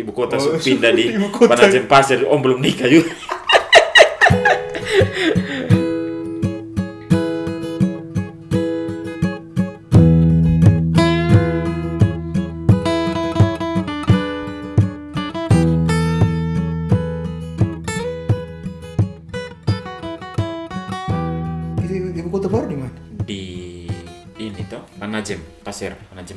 [0.00, 1.12] ibu kota Oh, oh, pindah di.
[1.44, 3.12] Panajem Pasir om belum nikah juga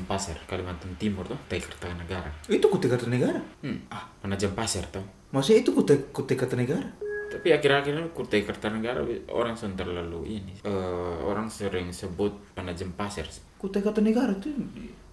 [0.05, 3.41] Pasir Kalimantan Timur tuh Kutai Kartanegara Itu Kutai Kartanegara.
[3.63, 3.89] hmm.
[3.91, 5.03] ah Panajem Pasir tuh
[5.33, 6.89] Maksudnya itu Kutai Kutai Kartanegara?
[7.33, 9.01] tapi akhir-akhir ini Kutai Kartanegara
[9.33, 13.25] orang sering terlalu ini eh, orang sering sebut Panajem Pasir
[13.57, 14.53] Kutai Kartanegara itu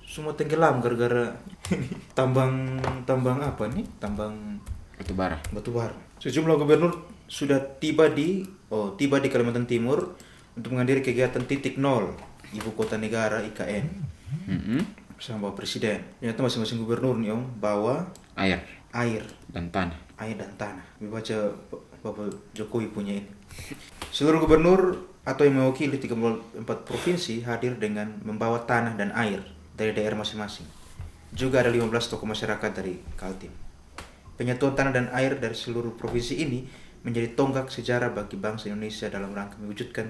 [0.04, 1.38] semua tenggelam gara-gara
[2.18, 3.86] tambang tambang apa nih?
[4.02, 4.58] Tambang
[4.98, 5.94] batu bara batu bara.
[6.18, 8.42] Sejumlah gubernur sudah tiba di
[8.74, 10.18] oh tiba di Kalimantan Timur
[10.58, 12.10] untuk menghadiri kegiatan titik nol
[12.50, 13.86] ibu kota negara IKN
[14.48, 14.80] Mm-mm.
[15.16, 16.00] bersama Bapak Presiden.
[16.20, 20.84] Ternyata masing-masing gubernur nih om bawa air air, dan tanah air dan tanah.
[21.08, 21.36] Baca
[22.04, 23.30] Bapak Jokowi punya ini.
[24.12, 29.44] Seluruh gubernur atau yang mewakili 34 provinsi hadir dengan membawa tanah dan air
[29.76, 30.64] dari daerah masing-masing.
[31.32, 33.52] Juga ada 15 tokoh masyarakat dari Kaltim.
[34.36, 36.64] Penyatuan tanah dan air dari seluruh provinsi ini
[37.04, 40.08] menjadi tonggak sejarah bagi bangsa Indonesia dalam rangka mewujudkan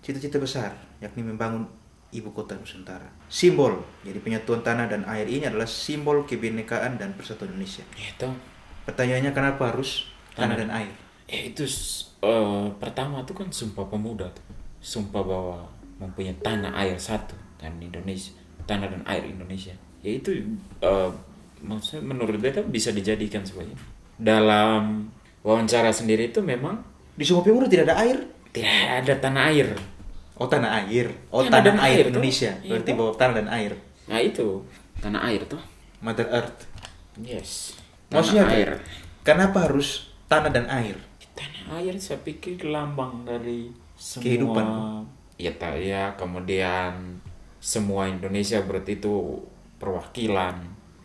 [0.00, 1.68] cita-cita besar, yakni membangun
[2.12, 3.08] ibu kota Nusantara.
[3.26, 7.82] Simbol, jadi penyatuan tanah dan air ini adalah simbol kebinekaan dan persatuan Indonesia.
[7.96, 8.28] itu
[8.84, 10.56] Pertanyaannya kenapa harus tanah Tanah.
[10.60, 10.92] dan air?
[11.24, 11.64] ya itu
[12.20, 14.44] eh, pertama tuh kan sumpah pemuda tuh
[14.84, 15.58] sumpah bahwa
[15.96, 18.36] mempunyai tanah air satu dan Indonesia
[18.68, 19.72] tanah dan air Indonesia
[20.04, 20.44] ya itu
[20.84, 21.10] eh,
[21.64, 23.72] maksudnya menurut beta bisa dijadikan sebagai
[24.20, 25.08] dalam
[25.40, 26.84] wawancara sendiri itu memang
[27.16, 28.18] Di Sumpah Pemuda tidak ada air.
[28.52, 29.68] tidak ada tanah air
[30.34, 31.06] Oh tanah air.
[31.28, 32.10] Oh Tanah tanah, air, air, tuh.
[32.16, 32.52] Indonesia.
[32.58, 32.96] Iya, Berarti tuh.
[32.98, 33.72] bawa tanah dan air.
[34.02, 34.46] nah itu
[34.98, 35.62] tanah air tuh
[36.00, 36.66] Mother Earth.
[37.18, 38.58] yes Maksudnya tanah apa?
[38.58, 38.70] air
[39.22, 39.88] Kenapa harus
[40.26, 40.96] tanah dan air?
[41.32, 44.66] tanah air saya pikir lambang dari semua Kehidupan.
[45.36, 47.22] ya tak ya kemudian
[47.56, 49.38] semua Indonesia berarti itu
[49.78, 50.56] perwakilan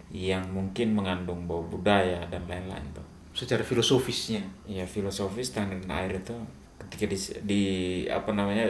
[0.10, 4.42] yang mungkin mengandung bau budaya dan lain-lain tuh Secara filosofisnya.
[4.66, 6.34] ya filosofis tanah dan air itu
[6.82, 7.64] ketika di, di
[8.08, 8.66] apa namanya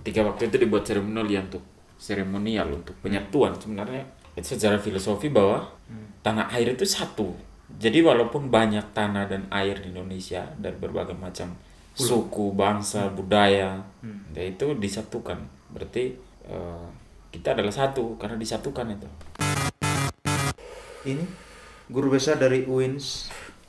[0.00, 1.62] ketika waktu itu dibuat seremonial ya untuk
[2.00, 3.54] seremonial untuk penyatuan.
[3.54, 4.02] Sebenarnya
[4.34, 5.68] itu secara filosofi bahwa
[6.24, 7.36] tanah air itu satu.
[7.72, 11.56] Jadi walaupun banyak tanah dan air di Indonesia dari berbagai macam
[11.92, 13.80] suku bangsa budaya
[14.32, 15.38] ya itu disatukan.
[15.72, 16.16] Berarti
[16.48, 16.86] eh,
[17.32, 19.08] kita adalah satu karena disatukan itu.
[21.02, 21.24] Ini
[21.88, 23.00] guru besar dari UIN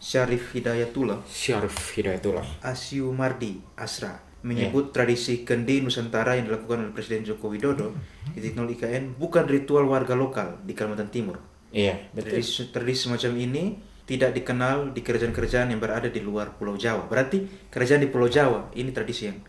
[0.04, 1.24] Syarif Hidayatullah.
[1.28, 2.60] Syarif Hidayatullah.
[2.60, 7.96] Asyu Mardi Asra menyebut tradisi kendi Nusantara yang dilakukan oleh Presiden Joko Widodo
[8.32, 11.40] di Titik Nol IKN bukan ritual warga lokal di Kalimantan Timur.
[11.74, 13.64] iya betul Tradisi, tradisi semacam ini
[14.04, 17.08] tidak dikenal di kerajaan-kerajaan yang berada di luar Pulau Jawa.
[17.08, 19.40] Berarti kerajaan di Pulau Jawa ini tradisi yang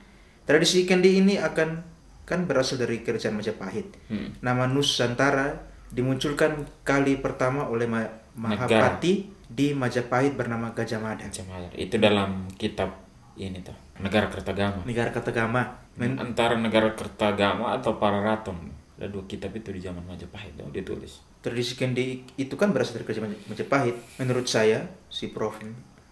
[0.46, 1.82] tradisi kendi ini akan
[2.24, 3.98] kan berasal dari kerajaan Majapahit.
[4.08, 4.32] Hmm.
[4.40, 5.58] Nama Nusantara
[5.90, 11.26] dimunculkan kali pertama oleh Ma- Mahapati di Majapahit bernama Gajah Mada.
[11.26, 11.70] Macam air.
[11.76, 12.94] Itu dalam kitab
[13.36, 14.82] ini tuh negara Kertagama.
[14.82, 15.62] Negara Kertagama.
[15.94, 18.56] Men- Antara negara Kertagama atau Pararaton.
[18.94, 21.22] Ada dua kitab itu di zaman Majapahit tuh ditulis.
[21.38, 23.96] tradisi kendi itu kan berasal dari kerajaan Maj- Majapahit.
[24.16, 25.60] Menurut saya, si Prof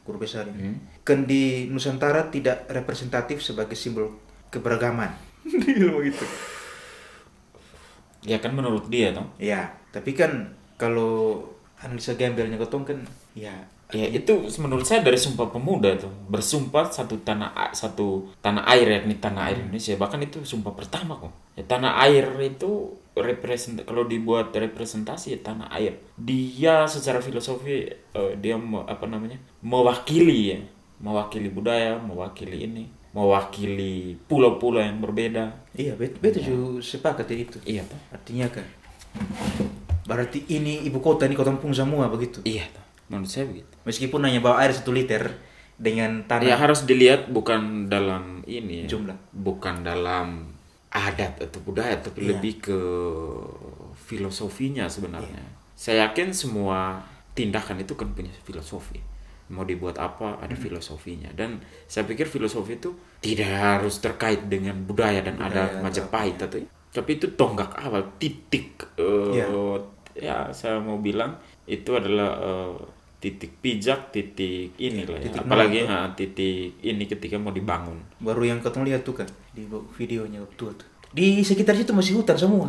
[0.03, 0.79] guru besar ini, Hmm.
[1.01, 4.13] kendi Nusantara tidak representatif sebagai simbol
[4.51, 5.09] keberagaman.
[5.65, 6.27] Dia begitu.
[8.23, 9.27] Ya kan menurut dia tuh.
[9.37, 11.43] Ya, tapi kan kalau
[11.77, 12.99] analisa gembelnya ketong kan,
[13.35, 13.55] ya.
[13.93, 19.21] Ya itu menurut saya dari sumpah pemuda tuh bersumpah satu tanah satu tanah air yakni
[19.21, 20.01] tanah air Indonesia.
[20.01, 21.29] Bahkan itu sumpah pertama kok.
[21.53, 26.01] Ya, tanah air itu represent kalau dibuat representasi ya tanah air.
[26.17, 28.57] Dia secara filosofi eh, dia
[28.89, 30.59] apa namanya mewakili ya.
[30.97, 32.85] Mewakili budaya mewakili ini.
[33.13, 35.53] Mewakili pulau-pulau yang berbeda.
[35.77, 37.59] Iya, bet betul sepakat ya itu.
[37.69, 38.65] iya tuh Artinya kan,
[40.09, 42.41] berarti ini ibu kota ini kota kampung semua begitu.
[42.49, 42.65] iya
[43.13, 45.37] menurut saya begitu Meskipun hanya bawa air satu liter
[45.77, 48.97] dengan tanah Ya harus dilihat bukan dalam ini ya.
[48.97, 49.15] Jumlah.
[49.31, 50.49] bukan dalam
[50.89, 52.29] adat atau budaya, tapi Iya.
[52.37, 52.79] lebih ke
[53.97, 55.41] filosofinya sebenarnya.
[55.73, 57.01] Saya yakin semua
[57.33, 59.01] tindakan itu kan punya filosofi.
[59.49, 65.21] Mau dibuat apa ada filosofinya dan saya pikir filosofi itu tidak harus terkait dengan budaya
[65.21, 66.57] dan Budaya adat Majapahit atau
[66.89, 69.49] tapi itu tonggak awal titik eh, Iya.
[70.13, 72.73] ya saya mau bilang itu adalah eh,
[73.23, 75.31] titik pijak titik ini lah ya.
[75.31, 79.29] Titik apalagi nol, ah, titik ini ketika mau dibangun baru yang ketemu lihat tuh kan
[79.55, 79.63] di
[79.95, 80.85] videonya waktu itu.
[81.15, 82.67] Di sekitar situ masih hutan semua.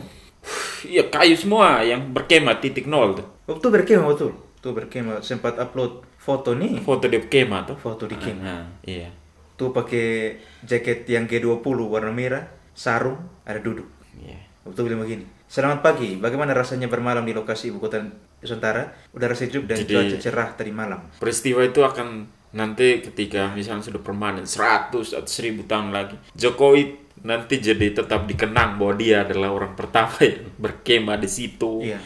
[0.86, 4.32] iya kayu semua yang berkemah titik nol tuh Waktu berkemah betul.
[4.62, 8.44] tuh berkemah sempat upload foto nih foto di kema tuh Foto di kema.
[8.44, 9.10] Nah, iya
[9.54, 13.86] tuh pakai jaket yang G20 warna merah sarung ada duduk
[14.18, 16.16] iya Tuh bilang begini selamat pagi.
[16.16, 18.00] Bagaimana rasanya bermalam di lokasi ibu kota
[18.40, 18.96] Nusantara?
[19.12, 21.04] Udara sejuk dan Jadi- cuaca cerah tadi malam.
[21.20, 27.58] peristiwa itu akan nanti ketika misalnya sudah permanen 100 atau 1000 tahun lagi Jokowi nanti
[27.58, 32.00] jadi tetap dikenang bahwa dia adalah orang pertama yang berkemah di situ Iya.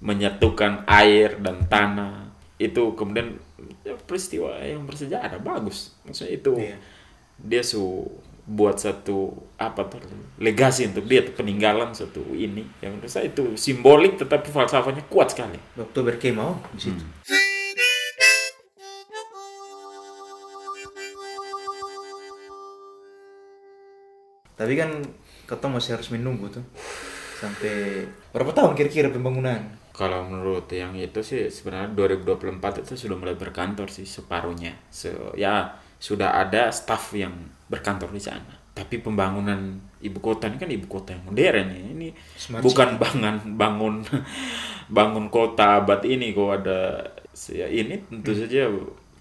[0.00, 2.34] menyatukan air dan tanah.
[2.56, 3.38] Itu kemudian
[3.82, 5.38] ya, peristiwa yang bersejarah.
[5.38, 5.94] Bagus.
[6.02, 6.76] Maksudnya itu Iya.
[7.38, 8.06] dia su
[8.42, 10.02] buat satu apa tuh
[10.42, 15.30] legasi untuk dia tuh peninggalan satu ini yang menurut saya itu simbolik tetapi falsafahnya kuat
[15.30, 17.04] sekali waktu berkemah oh, di situ
[24.52, 25.02] Tapi kan
[25.48, 26.62] ketemu masih harus menunggu tuh
[27.42, 29.58] sampai berapa tahun kira-kira pembangunan?
[29.90, 34.78] Kalau menurut yang itu sih sebenarnya 2024 itu sudah mulai berkantor sih separuhnya.
[34.88, 37.30] Se- ya sudah ada staf yang
[37.70, 38.58] berkantor di sana.
[38.74, 41.82] Tapi pembangunan ibu kota ini kan ibu kota yang modern ya.
[41.94, 43.94] Ini Smart bukan bangun bangun
[44.98, 46.34] bangun kota abad ini.
[46.34, 47.06] Kok ada
[47.54, 48.66] ya ini tentu saja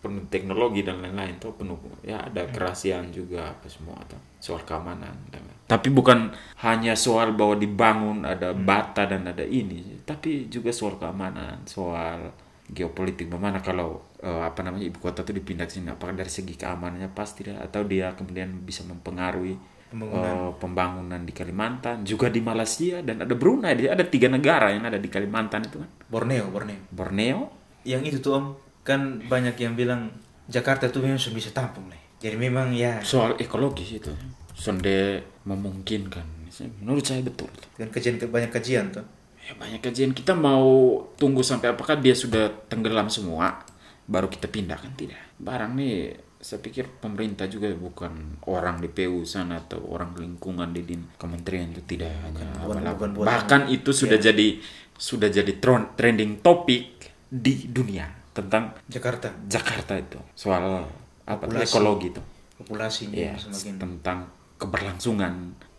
[0.01, 1.37] penuh teknologi dan lain-lain.
[1.37, 6.33] Tuh penuh ya ada kerahasiaan juga apa semua tuh soal keamanan dan tapi bukan
[6.65, 12.33] hanya soal bahwa dibangun ada bata dan ada ini tapi juga soal keamanan soal
[12.71, 16.56] geopolitik bagaimana kalau eh, apa namanya ibu kota itu dipindah ke sini apakah dari segi
[16.56, 19.59] keamanannya pasti tidak atau dia kemudian bisa mempengaruhi
[19.91, 20.23] Pembangunan.
[20.31, 24.88] eh, pembangunan di Kalimantan juga di Malaysia dan ada Brunei Jadi ada tiga negara yang
[24.88, 26.79] ada di Kalimantan itu kan Borneo, Borneo.
[26.95, 27.39] Borneo
[27.83, 28.45] Yang itu tuh Om,
[28.88, 30.15] kan banyak yang bilang
[30.47, 32.00] Jakarta tuh memang sudah bisa tampung nih.
[32.24, 34.13] Jadi memang ya soal ekologis itu
[34.56, 36.41] sonde memungkinkan
[36.83, 39.06] menurut saya betul kan kajian banyak kajian tuh.
[39.41, 40.69] Ya banyak kajian kita mau
[41.15, 43.65] tunggu sampai apakah dia sudah tenggelam semua
[44.05, 44.91] baru kita pindah kan?
[44.93, 45.38] Tidak.
[45.38, 50.81] Barang nih saya pikir pemerintah juga bukan orang di PU sana atau orang lingkungan di
[50.81, 53.27] din kementerian itu tidak hanya bukan- bukan buatan.
[53.29, 54.57] bahkan itu sudah jadi
[54.91, 56.97] sudah jadi tron- trending topik
[57.27, 59.29] di dunia tentang Jakarta.
[59.45, 60.17] Jakarta itu.
[60.33, 60.85] Soal
[61.23, 61.45] apa?
[61.45, 61.69] Populasi.
[61.69, 62.21] ekologi itu.
[62.57, 64.17] Populasinya ya semakin tentang
[64.57, 65.33] keberlangsungan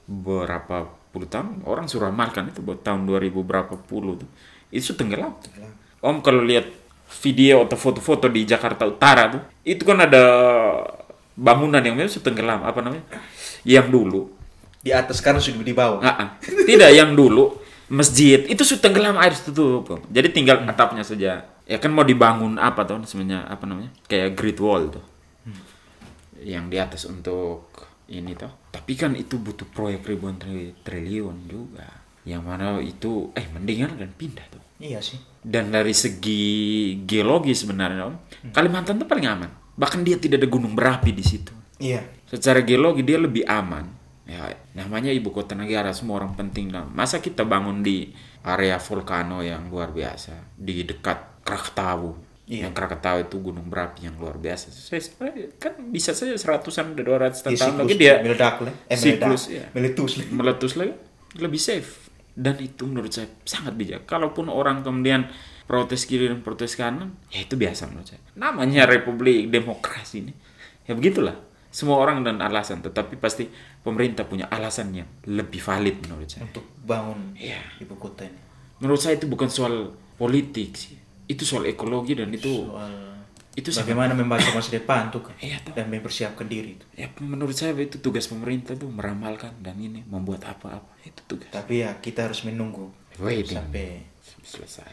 [0.06, 1.62] berapa puluh tahun.
[1.68, 4.28] Orang sudah amalkan itu buat tahun 2000 berapa puluh tuh.
[4.72, 5.36] Itu tenggelam
[6.02, 6.66] om kalau lihat
[7.22, 10.24] video atau foto-foto di Jakarta Utara tuh itu kan ada
[11.38, 13.04] bangunan yang memang sudah tenggelam apa namanya?
[13.62, 14.20] Yang dulu.
[14.82, 16.02] Di atas sekarang sudah di bawah.
[16.02, 16.28] Ah, ah.
[16.42, 17.62] tidak yang dulu.
[17.92, 20.00] Masjid itu sudah tenggelam air tutup.
[20.08, 21.44] Jadi tinggal atapnya saja.
[21.62, 23.92] Ya kan mau dibangun apa tuh sebenarnya apa namanya?
[24.08, 25.04] Kayak Great Wall tuh.
[26.42, 27.70] Yang di atas untuk
[28.12, 31.86] ini tuh tapi kan itu butuh proyek ribuan tri- triliun juga.
[32.22, 34.62] Yang mana itu eh mendingan kan pindah tuh.
[34.82, 35.18] Iya sih.
[35.42, 36.42] dan dari segi
[37.02, 38.16] geologi sebenarnya Om,
[38.54, 39.50] Kalimantan tuh paling aman.
[39.74, 41.54] Bahkan dia tidak ada gunung berapi di situ.
[41.82, 42.02] Iya.
[42.26, 43.86] secara geologi dia lebih aman.
[44.26, 46.70] Ya namanya ibu kota negara semua orang penting.
[46.70, 48.10] Lah masa kita bangun di
[48.42, 52.68] area vulkano yang luar biasa di dekat Krakatau Iya.
[52.68, 55.00] yang Krakatau itu gunung berapi yang luar biasa saya
[55.56, 58.74] kan bisa saja seratusan dua ratus Di tahun siklus lagi dia meledak lah.
[58.86, 59.48] Eh, siklus, meledak.
[59.48, 59.64] iya.
[59.72, 60.26] Meletus lah.
[60.30, 60.92] meletus lagi
[61.34, 61.90] lebih safe
[62.32, 65.28] dan itu menurut saya sangat bijak kalaupun orang kemudian
[65.64, 70.32] protes kiri dan protes kanan ya itu biasa menurut saya namanya republik demokrasi ini
[70.82, 71.36] ya begitulah
[71.68, 73.48] semua orang dan alasan tetapi pasti
[73.80, 77.60] pemerintah punya alasan yang lebih valid menurut saya Untuk bangun Iya.
[77.80, 78.36] ibu kota ini.
[78.76, 81.00] menurut saya itu bukan soal politik sih
[81.30, 83.12] itu soal ekologi dan itu Soal
[83.52, 85.36] itu sangat bagaimana membaca masa depan tuh kan.
[85.36, 85.76] Tuh.
[85.76, 86.84] Dan mempersiapkan diri itu.
[86.96, 91.84] ya menurut saya itu tugas pemerintah tuh meramalkan dan ini membuat apa-apa itu tugas Tapi
[91.84, 92.88] ya kita harus menunggu
[93.20, 94.08] waiting sampai
[94.40, 94.92] selesai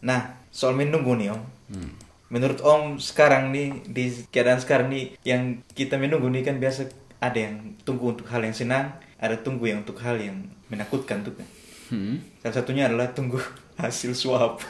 [0.00, 1.42] Nah, soal menunggu nih Om.
[1.76, 1.92] Hmm.
[2.32, 6.88] Menurut Om sekarang nih di keadaan sekarang nih yang kita menunggu nih kan biasa
[7.20, 11.36] ada yang tunggu untuk hal yang senang, ada tunggu yang untuk hal yang menakutkan tuh
[11.36, 11.48] kan.
[11.92, 12.22] Hmm.
[12.40, 13.36] Salah satunya adalah tunggu
[13.80, 14.60] hasil swab.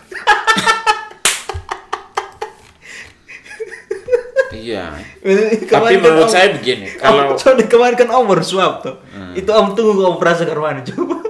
[4.51, 4.91] Iya.
[5.23, 8.97] Tapi Tapi menurut saya begini, kalau- om, soalnya kemarin kan Om baru swab tuh.
[9.33, 11.23] Itu Om tunggu Om perasa ke mana coba.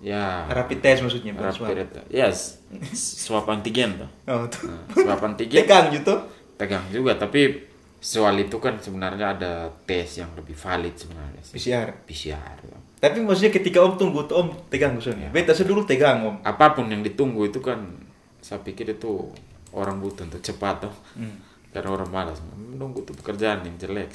[0.00, 0.46] Ya.
[0.48, 1.68] Rapid test maksudnya bukan swab.
[2.08, 2.62] Yes.
[2.94, 4.10] Swab antigen tuh.
[4.24, 4.70] Oh, tuh.
[4.70, 6.14] Nah, swab antigen Tegang gitu.
[6.56, 7.68] tegang juga, tapi
[8.00, 9.52] soal itu kan sebenarnya ada
[9.84, 11.42] tes yang lebih valid sebenarnya.
[11.44, 11.52] sih.
[11.52, 11.92] PCR.
[12.06, 12.56] PCR.
[12.96, 15.28] Tapi maksudnya ketika Om tunggu tuh Om tegang maksudnya.
[15.28, 16.36] Beta saya dulu tegang Om.
[16.40, 17.92] Apa pun yang ditunggu itu kan
[18.40, 19.28] saya pikir itu
[19.76, 20.94] orang butuh untuk cepat tuh.
[21.12, 21.36] Hmm.
[21.76, 24.08] Karena orang malas menunggu tuh pekerjaan yang jelek.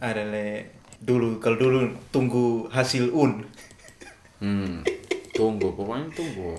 [0.00, 3.44] Ada le dulu kalau dulu tunggu hasil un.
[4.40, 4.80] Hmm.
[5.36, 6.56] Tunggu, pokoknya tunggu.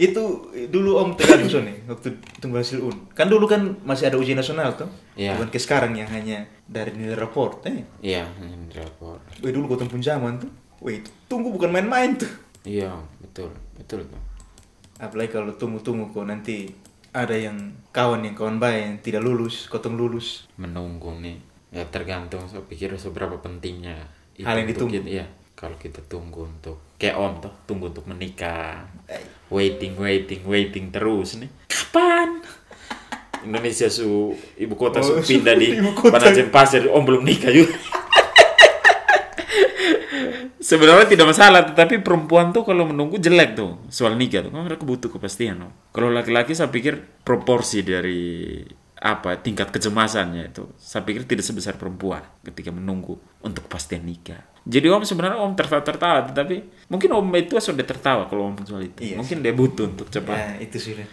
[0.00, 3.12] Itu dulu Om tegang nih waktu tunggu hasil UN.
[3.12, 4.88] Kan dulu kan masih ada ujian nasional tuh.
[5.20, 5.36] Iya.
[5.36, 7.60] Bukan ke sekarang yang hanya dari nilai raport.
[7.68, 7.84] Eh.
[8.00, 9.20] Iya, yang rapor.
[9.44, 10.48] Wih dulu kau pun zaman tuh.
[10.80, 12.30] Wih tunggu bukan main-main tuh.
[12.62, 14.20] Iya, betul, betul tuh.
[14.96, 16.68] Apalagi kalau tunggu-tunggu kok nanti
[17.10, 17.56] ada yang
[17.90, 20.44] kawan yang kawan baik yang tidak lulus, kotong lulus.
[20.56, 21.36] Menunggu nih,
[21.70, 22.44] ya tergantung.
[22.46, 24.08] Saya pikir seberapa pentingnya.
[24.32, 24.94] itu Hal yang ditunggu.
[24.94, 28.88] kita- Iya, kalau kita tunggu untuk kayak om tuh, tunggu untuk menikah.
[29.48, 31.48] Waiting, waiting, waiting terus nih.
[31.66, 32.40] Kapan?
[33.46, 35.76] Indonesia su ibu kota su Oh, pindah di.
[36.14, 37.76] Panajen Pasir, om belum nikah juga.
[40.70, 44.54] Sebenarnya tidak masalah, tetapi perempuan tuh kalau menunggu jelek tuh soal nikah tuh.
[44.54, 45.66] Kan mereka butuh kepastian.
[45.66, 45.74] No?
[45.90, 48.62] Kalau laki-laki saya pikir proporsi dari
[49.00, 54.38] apa tingkat kecemasannya itu saya pikir tidak sebesar perempuan ketika menunggu untuk kepastian nikah.
[54.62, 59.00] Jadi om sebenarnya om tertawa-tertawa, tetapi mungkin om itu sudah tertawa kalau om soal itu.
[59.00, 60.36] Iya mungkin dia butuh untuk cepat.
[60.36, 61.08] Ya itu sudah.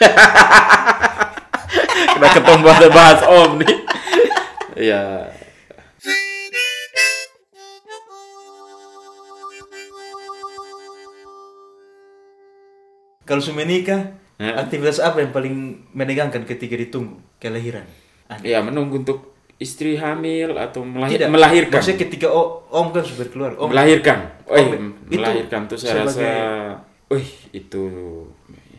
[2.16, 3.76] Kena ketemu bahas om nih.
[4.90, 5.28] ya
[13.30, 14.00] Kalau sudah menikah,
[14.36, 14.50] Eh.
[14.50, 15.54] aktivitas apa yang paling
[15.92, 17.86] menegangkan ketika ditunggu kelahiran?
[18.26, 18.42] Ada?
[18.42, 21.78] ya menunggu untuk istri hamil atau melahir- Tidak, melahirkan.
[21.78, 24.18] Maksudnya ketika o- om kan sudah keluar, om melahirkan.
[24.44, 24.76] Oh, Oh, itu
[25.08, 26.26] melahirkan tuh saya rasa,
[27.06, 27.82] wih itu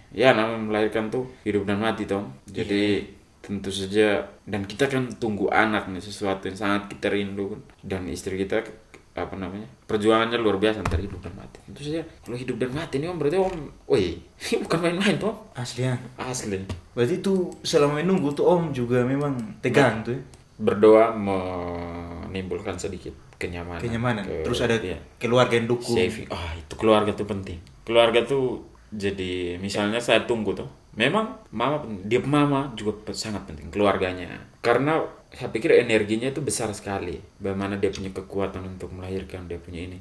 [0.10, 2.24] ya namanya melahirkan tuh hidup dan mati toh.
[2.46, 3.04] Jadi
[3.40, 8.36] tentu saja dan kita kan tunggu anak nih sesuatu yang sangat kita rindu dan istri
[8.38, 8.64] kita
[9.12, 11.60] apa namanya perjuangannya luar biasa antara hidup dan mati.
[11.68, 14.16] Tentu saja kalau hidup dan mati ini om berarti om, wih
[14.64, 15.96] bukan main-main toh asli ya.
[16.16, 16.64] asli.
[16.92, 20.22] Berarti itu selama menunggu tuh om juga memang tegang tuh ya.
[20.56, 23.82] Berdoa menimbulkan sedikit kenyamanan.
[23.82, 24.24] kenyamanan.
[24.24, 24.98] ke- Terus ada iya.
[25.18, 25.92] keluarga yang dukung.
[25.92, 31.82] saving ah itu keluarga tuh penting keluarga tuh jadi misalnya saya tunggu tuh memang mama
[32.06, 34.28] dia mama juga sangat penting keluarganya
[34.62, 35.02] karena
[35.32, 40.00] saya pikir energinya itu besar sekali bagaimana dia punya kekuatan untuk melahirkan dia punya ini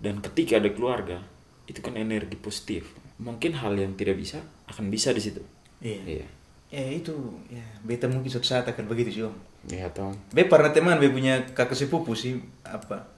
[0.00, 1.20] dan ketika ada keluarga
[1.68, 5.42] itu kan energi positif mungkin hal yang tidak bisa akan bisa di situ
[5.80, 6.02] Iya.
[6.04, 6.28] iya
[6.70, 7.10] Ya itu,
[7.50, 9.34] ya beta mungkin suatu saat akan begitu sih om.
[9.66, 13.10] iya toh Be pernah teman be punya kakak sepupu sih apa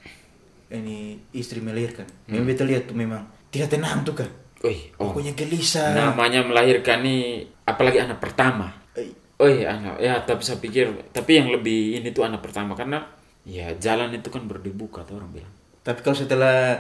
[0.73, 2.09] ini istri melahirkan.
[2.33, 4.31] Memang beta lihat tuh memang tidak tenang tuh kan.
[4.65, 5.13] Wih, oh.
[5.13, 5.93] Pokoknya gelisah.
[5.93, 8.73] namanya melahirkan nih apalagi anak pertama
[9.43, 10.87] Oh iya anak ya tapi saya pikir.
[11.11, 13.03] Tapi yang lebih ini tuh anak pertama karena
[13.43, 15.55] ya jalan itu kan baru dibuka tuh orang bilang.
[15.83, 16.79] Tapi kalau setelah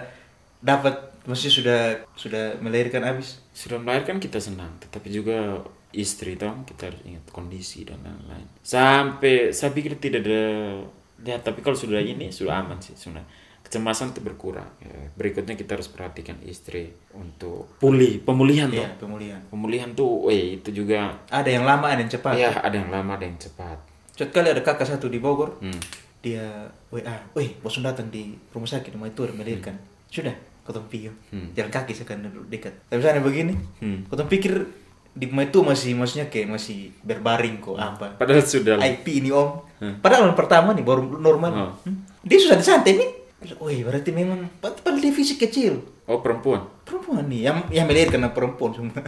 [0.62, 0.94] dapat
[1.26, 1.80] maksudnya sudah
[2.14, 3.42] sudah melahirkan habis.
[3.52, 4.78] sudah melahirkan kita senang.
[4.78, 5.58] Tetapi juga
[5.92, 8.46] istri toh kita harus ingat kondisi dan lain-lain.
[8.62, 10.42] Sampai saya pikir tidak ada
[11.22, 13.22] ya tapi kalau sudah ini sudah aman sih sudah
[13.62, 19.40] kecemasan itu berkurang Ya, berikutnya kita harus perhatikan istri untuk pulih pemulihan Iya, toh pemulihan.
[19.46, 22.34] pemulihan tuh eh itu juga Ada yang lama, ada yang cepat.
[22.34, 23.78] ya ada yang lama ada yang cepat
[24.12, 25.56] Suatu kali ada kakak satu di Bogor.
[25.58, 25.80] hmm.
[26.20, 29.74] Dia WA, "Wih, bosun datang di rumah sakit rumah itu melahirkan."
[30.06, 30.30] Sudah,
[30.62, 31.10] kotong pio.
[31.28, 31.50] Hmm.
[31.50, 32.70] Jalan kaki sekarang dekat.
[32.86, 34.06] Tapi misalnya begini, Hmm.
[34.06, 34.54] kotong pikir
[35.10, 38.14] di rumah itu masih maksudnya kayak masih berbaring kok apa.
[38.14, 39.64] padahal sudah IP ini om.
[39.76, 39.98] Hmm.
[39.98, 41.50] Padahal yang pertama nih baru normal.
[41.50, 41.72] Oh.
[41.82, 42.04] Hmm.
[42.22, 43.10] Dia susah disantai nih.
[43.58, 45.82] Wih, berarti memang padahal dia fisik kecil.
[46.04, 49.00] oh perempuan Perempuan nih, yang yang melahirkan adalah perempuan semua.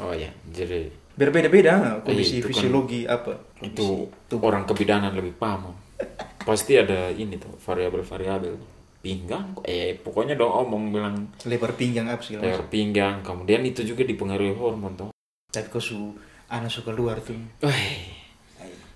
[0.00, 3.38] Oh ya, jadi Berbeda-beda kondisi itu kan- fisiologi apa.
[3.62, 4.50] itu tubuh.
[4.50, 5.70] orang kebidanan lebih paham.
[6.42, 8.58] Pasti ada ini tuh variabel-variabel.
[8.98, 12.40] Pinggang, eh pokoknya dong omong bilang lebar pinggang apa macam.
[12.40, 13.20] leher pinggang.
[13.20, 15.10] Kemudian itu juga dipengaruhi hormon tuh.
[15.52, 16.16] Tapi kok su
[16.48, 17.36] anak suka luar tuh.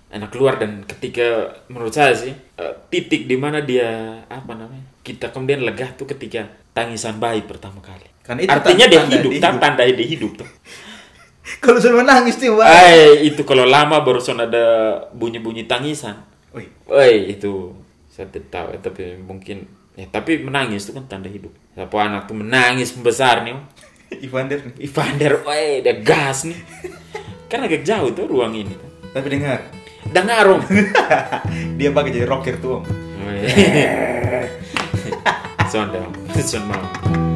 [0.09, 5.29] Enak keluar dan ketika menurut saya sih eh, titik di mana dia apa namanya kita
[5.29, 8.05] kemudian lega tuh ketika tangisan bayi pertama kali.
[8.21, 9.61] Karena itu Artinya tanda- dia tanda hidup, dia hidup.
[9.61, 10.49] tanda dia hidup tuh.
[11.65, 12.69] Kalau sudah menangis tuh, Wah.
[12.69, 14.65] Eh, itu kalau lama baru ada
[15.17, 16.21] bunyi-bunyi tangisan.
[16.53, 17.73] Wih, Woi itu
[18.05, 19.65] saya tidak tahu tapi mungkin
[19.97, 21.49] ya tapi menangis itu kan tanda hidup.
[21.73, 23.57] Siapa anak tuh menangis membesar nih.
[24.29, 24.61] Ivander.
[24.77, 26.57] Evander, woi dia gas nih.
[27.49, 28.73] Kan agak jauh tuh ruang ini.
[29.09, 29.73] Tapi dengar,
[30.07, 30.61] Dengar om.
[31.79, 32.83] dia pakai jadi rocker tuh om.
[33.27, 33.43] Woi.
[35.71, 36.13] Sonda, om.
[36.39, 37.28] Son mau.